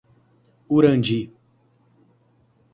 Urandi 0.77 1.19